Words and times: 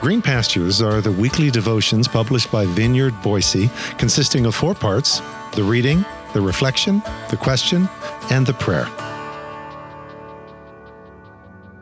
Green 0.00 0.22
Pastures 0.22 0.80
are 0.80 1.02
the 1.02 1.12
weekly 1.12 1.50
devotions 1.50 2.08
published 2.08 2.50
by 2.50 2.64
Vineyard 2.64 3.12
Boise, 3.22 3.68
consisting 3.98 4.46
of 4.46 4.54
four 4.54 4.74
parts 4.74 5.20
the 5.52 5.62
reading, 5.62 6.06
the 6.32 6.40
reflection, 6.40 7.02
the 7.28 7.36
question, 7.36 7.86
and 8.30 8.46
the 8.46 8.54
prayer. 8.54 8.88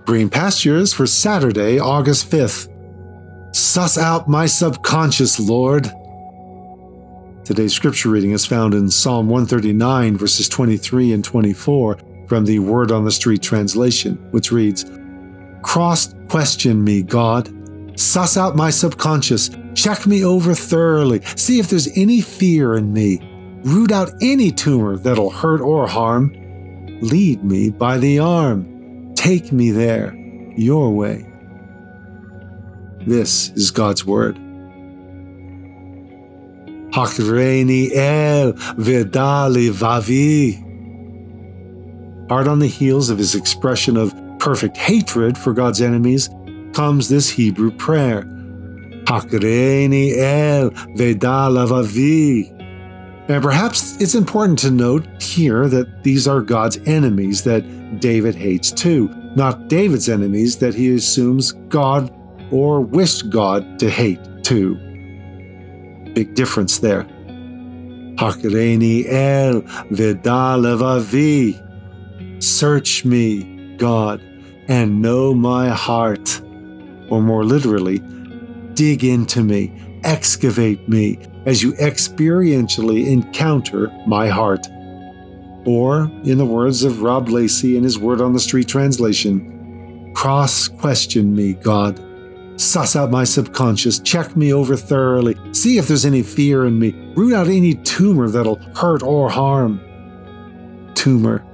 Green 0.04 0.28
Pastures 0.28 0.92
for 0.92 1.06
Saturday, 1.06 1.78
August 1.78 2.28
5th. 2.28 2.66
Suss 3.54 3.96
out 3.96 4.28
my 4.28 4.46
subconscious, 4.46 5.38
Lord. 5.38 5.84
Today's 7.44 7.72
scripture 7.72 8.08
reading 8.08 8.32
is 8.32 8.44
found 8.44 8.74
in 8.74 8.90
Psalm 8.90 9.28
139, 9.28 10.16
verses 10.16 10.48
23 10.48 11.12
and 11.12 11.24
24 11.24 11.98
from 12.26 12.46
the 12.46 12.58
Word 12.58 12.90
on 12.90 13.04
the 13.04 13.12
Street 13.12 13.42
translation, 13.42 14.16
which 14.32 14.50
reads 14.50 14.84
Cross 15.62 16.16
question 16.28 16.82
me, 16.82 17.02
God 17.02 17.57
Suss 17.98 18.36
out 18.36 18.54
my 18.54 18.70
subconscious. 18.70 19.50
Check 19.74 20.06
me 20.06 20.24
over 20.24 20.54
thoroughly. 20.54 21.20
See 21.36 21.58
if 21.58 21.68
there's 21.68 21.88
any 21.96 22.20
fear 22.20 22.76
in 22.76 22.92
me. 22.92 23.18
Root 23.64 23.90
out 23.90 24.12
any 24.20 24.52
tumor 24.52 24.96
that'll 24.96 25.30
hurt 25.30 25.60
or 25.60 25.88
harm. 25.88 26.32
Lead 27.00 27.42
me 27.42 27.70
by 27.70 27.98
the 27.98 28.20
arm. 28.20 29.14
Take 29.16 29.50
me 29.50 29.72
there, 29.72 30.14
your 30.56 30.94
way. 30.94 31.26
This 33.04 33.50
is 33.50 33.72
God's 33.72 34.04
Word. 34.04 34.36
Hakreni 36.92 37.90
el 37.94 38.52
vidali 38.74 39.70
vavi. 39.72 40.64
Hard 42.28 42.46
on 42.46 42.60
the 42.60 42.68
heels 42.68 43.10
of 43.10 43.18
his 43.18 43.34
expression 43.34 43.96
of 43.96 44.14
perfect 44.38 44.76
hatred 44.76 45.36
for 45.36 45.52
God's 45.52 45.80
enemies, 45.80 46.28
comes 46.78 47.08
this 47.08 47.28
Hebrew 47.28 47.72
prayer. 47.72 48.22
Hakreni 49.02 50.16
el 50.16 50.70
vedalavavi. 50.94 52.54
And 53.28 53.42
perhaps 53.42 54.00
it's 54.00 54.14
important 54.14 54.60
to 54.60 54.70
note 54.70 55.04
here 55.20 55.66
that 55.66 56.04
these 56.04 56.28
are 56.28 56.40
God's 56.40 56.78
enemies 56.86 57.42
that 57.42 57.98
David 57.98 58.36
hates 58.36 58.70
too, 58.70 59.08
not 59.34 59.66
David's 59.66 60.08
enemies 60.08 60.58
that 60.58 60.72
he 60.72 60.94
assumes 60.94 61.50
God 61.68 62.16
or 62.52 62.80
wished 62.80 63.28
God 63.28 63.80
to 63.80 63.90
hate 63.90 64.20
too. 64.44 64.76
Big 66.14 66.36
difference 66.36 66.78
there. 66.78 67.02
Hakreni 68.20 69.04
el 69.08 69.62
vedalavavi. 69.90 71.60
Search 72.40 73.04
me, 73.04 73.74
God, 73.78 74.20
and 74.68 75.02
know 75.02 75.34
my 75.34 75.70
heart 75.70 76.40
or 77.10 77.22
more 77.22 77.44
literally, 77.44 77.98
dig 78.74 79.04
into 79.04 79.42
me, 79.42 79.72
excavate 80.04 80.88
me 80.88 81.18
as 81.46 81.62
you 81.62 81.72
experientially 81.74 83.06
encounter 83.06 83.90
my 84.06 84.28
heart. 84.28 84.66
Or, 85.64 86.10
in 86.24 86.38
the 86.38 86.46
words 86.46 86.84
of 86.84 87.02
Rob 87.02 87.28
Lacey 87.28 87.76
in 87.76 87.82
his 87.82 87.98
Word 87.98 88.20
on 88.20 88.32
the 88.32 88.40
Street 88.40 88.68
translation, 88.68 90.12
cross 90.14 90.68
question 90.68 91.34
me, 91.34 91.54
God. 91.54 92.04
Suss 92.60 92.96
out 92.96 93.10
my 93.10 93.24
subconscious, 93.24 94.00
check 94.00 94.36
me 94.36 94.52
over 94.52 94.76
thoroughly, 94.76 95.36
see 95.52 95.78
if 95.78 95.86
there's 95.86 96.04
any 96.04 96.22
fear 96.22 96.66
in 96.66 96.78
me, 96.78 97.12
root 97.16 97.32
out 97.32 97.46
any 97.46 97.74
tumor 97.74 98.28
that'll 98.28 98.60
hurt 98.74 99.02
or 99.02 99.30
harm. 99.30 99.80
Tumor. 100.94 101.44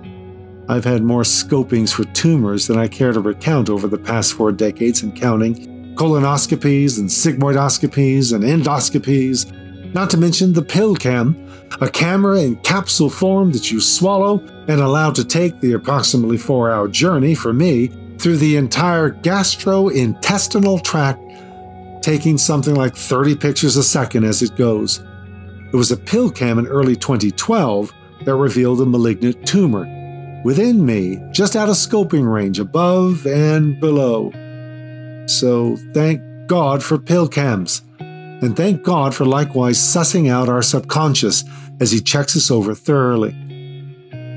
I've 0.66 0.84
had 0.84 1.02
more 1.02 1.24
scopings 1.24 1.92
for 1.92 2.04
tumors 2.04 2.66
than 2.66 2.78
I 2.78 2.88
care 2.88 3.12
to 3.12 3.20
recount 3.20 3.68
over 3.68 3.86
the 3.86 3.98
past 3.98 4.32
four 4.32 4.50
decades 4.50 5.02
and 5.02 5.14
counting 5.14 5.94
colonoscopies 5.94 6.98
and 6.98 7.08
sigmoidoscopies 7.08 8.32
and 8.32 8.42
endoscopies, 8.42 9.52
not 9.92 10.10
to 10.10 10.16
mention 10.16 10.54
the 10.54 10.62
pill 10.62 10.96
cam, 10.96 11.36
a 11.82 11.88
camera 11.88 12.40
in 12.40 12.56
capsule 12.56 13.10
form 13.10 13.52
that 13.52 13.70
you 13.70 13.78
swallow 13.78 14.38
and 14.66 14.80
allow 14.80 15.10
to 15.10 15.24
take 15.24 15.60
the 15.60 15.74
approximately 15.74 16.38
four 16.38 16.70
hour 16.70 16.88
journey 16.88 17.34
for 17.34 17.52
me 17.52 17.88
through 18.18 18.38
the 18.38 18.56
entire 18.56 19.10
gastrointestinal 19.10 20.82
tract, 20.82 21.20
taking 22.02 22.38
something 22.38 22.74
like 22.74 22.96
30 22.96 23.36
pictures 23.36 23.76
a 23.76 23.84
second 23.84 24.24
as 24.24 24.40
it 24.40 24.56
goes. 24.56 25.04
It 25.72 25.76
was 25.76 25.92
a 25.92 25.96
pill 25.96 26.30
cam 26.30 26.58
in 26.58 26.66
early 26.66 26.96
2012 26.96 27.92
that 28.24 28.34
revealed 28.34 28.80
a 28.80 28.86
malignant 28.86 29.46
tumor 29.46 29.84
within 30.44 30.84
me, 30.84 31.18
just 31.32 31.56
out 31.56 31.68
of 31.68 31.74
scoping 31.74 32.30
range, 32.30 32.60
above 32.60 33.26
and 33.26 33.80
below. 33.80 34.30
So 35.26 35.76
thank 35.92 36.20
God 36.46 36.82
for 36.84 36.98
pill 36.98 37.28
cams. 37.28 37.82
And 37.98 38.54
thank 38.56 38.82
God 38.82 39.14
for 39.14 39.24
likewise 39.24 39.78
sussing 39.78 40.30
out 40.30 40.48
our 40.48 40.62
subconscious 40.62 41.44
as 41.80 41.90
He 41.90 42.00
checks 42.00 42.36
us 42.36 42.50
over 42.50 42.74
thoroughly. 42.74 43.34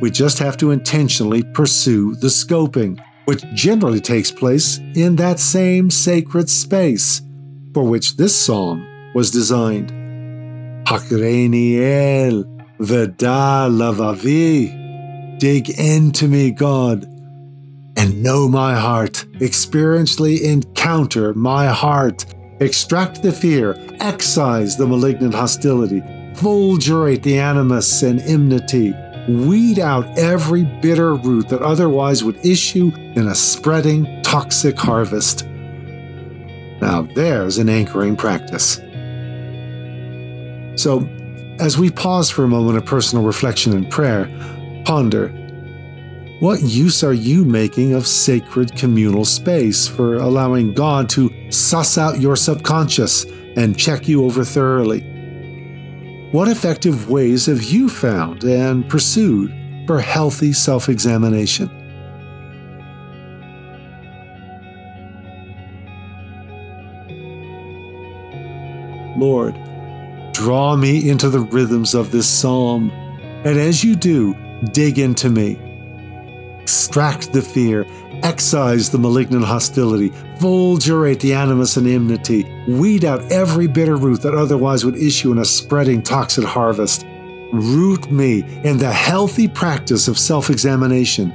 We 0.01 0.11
just 0.11 0.39
have 0.39 0.57
to 0.57 0.71
intentionally 0.71 1.43
pursue 1.43 2.15
the 2.15 2.27
scoping, 2.27 3.03
which 3.25 3.43
generally 3.53 3.99
takes 3.99 4.31
place 4.31 4.77
in 4.95 5.17
that 5.17 5.39
same 5.39 5.89
sacred 5.89 6.49
space 6.49 7.21
for 7.73 7.83
which 7.83 8.15
this 8.15 8.35
psalm 8.35 8.87
was 9.13 9.31
designed. 9.31 9.91
Hakreni 10.87 11.77
el 11.79 12.43
veda 12.79 13.67
lavavi. 13.69 14.86
Dig 15.39 15.69
into 15.69 16.27
me, 16.27 16.49
God, 16.51 17.03
and 17.95 18.23
know 18.23 18.47
my 18.47 18.75
heart. 18.75 19.25
Experientially 19.35 20.41
encounter 20.41 21.33
my 21.33 21.67
heart. 21.67 22.25
Extract 22.59 23.21
the 23.21 23.31
fear, 23.31 23.75
excise 23.99 24.77
the 24.77 24.87
malignant 24.87 25.35
hostility, 25.35 26.01
fulgurate 26.35 27.21
the 27.21 27.37
animus 27.37 28.01
and 28.01 28.19
enmity, 28.21 28.95
weed 29.29 29.77
out 29.77 30.05
every 30.17 30.63
bitter 30.63 31.13
root 31.13 31.49
that 31.49 31.61
otherwise 31.61 32.23
would 32.23 32.43
issue 32.43 32.91
in 32.95 33.27
a 33.27 33.35
spreading 33.35 34.23
toxic 34.23 34.75
harvest. 34.75 35.45
Now, 36.81 37.03
there's 37.13 37.59
an 37.59 37.69
anchoring 37.69 38.15
practice. 38.15 38.77
So, 40.81 41.07
as 41.59 41.77
we 41.77 41.91
pause 41.91 42.29
for 42.31 42.43
a 42.43 42.47
moment 42.47 42.77
of 42.77 42.85
personal 42.85 43.23
reflection 43.23 43.73
and 43.73 43.89
prayer, 43.91 44.25
Ponder 44.87 45.27
what 46.39 46.61
use 46.61 47.03
are 47.03 47.11
you 47.11 47.43
making 47.43 47.93
of 47.93 48.07
sacred 48.07 48.73
communal 48.73 49.25
space 49.25 49.85
for 49.85 50.15
allowing 50.15 50.73
God 50.73 51.09
to 51.09 51.51
suss 51.51 51.97
out 51.97 52.21
your 52.21 52.37
subconscious 52.37 53.25
and 53.57 53.77
check 53.77 54.07
you 54.07 54.23
over 54.23 54.45
thoroughly? 54.45 55.01
What 56.31 56.47
effective 56.47 57.09
ways 57.09 57.47
have 57.47 57.63
you 57.63 57.89
found 57.89 58.45
and 58.45 58.89
pursued 58.89 59.53
for 59.87 59.99
healthy 59.99 60.53
self 60.53 60.87
examination? 60.87 61.67
Lord, 69.17 69.53
draw 70.31 70.77
me 70.77 71.09
into 71.09 71.29
the 71.29 71.41
rhythms 71.41 71.93
of 71.93 72.13
this 72.13 72.29
psalm, 72.29 72.89
and 73.43 73.59
as 73.59 73.83
you 73.83 73.93
do, 73.93 74.33
dig 74.71 74.99
into 74.99 75.29
me. 75.29 75.59
Extract 76.61 77.31
the 77.33 77.41
fear, 77.41 77.85
excise 78.23 78.89
the 78.89 78.97
malignant 78.97 79.45
hostility, 79.45 80.09
fulgurate 80.39 81.19
the 81.19 81.33
animus 81.33 81.77
and 81.77 81.87
enmity, 81.87 82.43
weed 82.67 83.05
out 83.05 83.21
every 83.31 83.67
bitter 83.67 83.95
root 83.95 84.21
that 84.21 84.33
otherwise 84.35 84.83
would 84.83 84.97
issue 84.97 85.31
in 85.31 85.37
a 85.37 85.45
spreading 85.45 86.01
toxic 86.01 86.43
harvest. 86.43 87.05
Root 87.53 88.11
me 88.11 88.43
in 88.63 88.77
the 88.77 88.91
healthy 88.91 89.47
practice 89.47 90.07
of 90.07 90.17
self 90.17 90.49
examination 90.49 91.31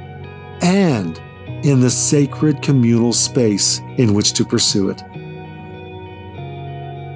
and 0.61 1.19
in 1.63 1.79
the 1.79 1.89
sacred 1.89 2.61
communal 2.61 3.13
space 3.13 3.79
in 3.97 4.13
which 4.13 4.33
to 4.33 4.45
pursue 4.45 4.89
it. 4.89 5.01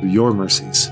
Your 0.03 0.33
mercies. 0.33 0.89